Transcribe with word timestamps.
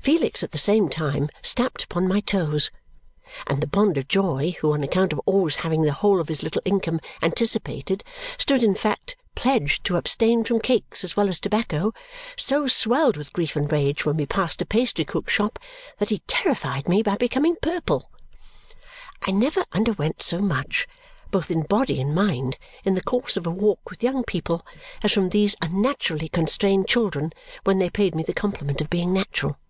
Felix, 0.00 0.42
at 0.42 0.50
the 0.50 0.58
same 0.58 0.88
time, 0.88 1.28
stamped 1.42 1.84
upon 1.84 2.08
my 2.08 2.18
toes. 2.18 2.72
And 3.46 3.60
the 3.60 3.68
Bond 3.68 3.96
of 3.96 4.08
Joy, 4.08 4.56
who 4.60 4.72
on 4.72 4.82
account 4.82 5.12
of 5.12 5.20
always 5.26 5.54
having 5.62 5.82
the 5.82 5.92
whole 5.92 6.18
of 6.20 6.26
his 6.26 6.42
little 6.42 6.60
income 6.64 6.98
anticipated 7.22 8.02
stood 8.36 8.64
in 8.64 8.74
fact 8.74 9.14
pledged 9.36 9.84
to 9.84 9.94
abstain 9.94 10.42
from 10.42 10.58
cakes 10.58 11.04
as 11.04 11.16
well 11.16 11.28
as 11.28 11.38
tobacco, 11.38 11.92
so 12.36 12.66
swelled 12.66 13.16
with 13.16 13.32
grief 13.32 13.54
and 13.54 13.70
rage 13.70 14.04
when 14.04 14.16
we 14.16 14.26
passed 14.26 14.60
a 14.60 14.66
pastry 14.66 15.04
cook's 15.04 15.32
shop 15.32 15.56
that 15.98 16.10
he 16.10 16.18
terrified 16.26 16.88
me 16.88 17.00
by 17.04 17.14
becoming 17.14 17.54
purple. 17.62 18.10
I 19.24 19.30
never 19.30 19.64
underwent 19.70 20.20
so 20.24 20.40
much, 20.40 20.88
both 21.30 21.48
in 21.48 21.62
body 21.62 22.00
and 22.00 22.12
mind, 22.12 22.58
in 22.82 22.96
the 22.96 23.04
course 23.04 23.36
of 23.36 23.46
a 23.46 23.50
walk 23.52 23.88
with 23.88 24.02
young 24.02 24.24
people 24.24 24.66
as 25.04 25.12
from 25.12 25.28
these 25.28 25.54
unnaturally 25.62 26.28
constrained 26.28 26.88
children 26.88 27.32
when 27.62 27.78
they 27.78 27.88
paid 27.88 28.16
me 28.16 28.24
the 28.24 28.34
compliment 28.34 28.80
of 28.80 28.90
being 28.90 29.12
natural. 29.12 29.60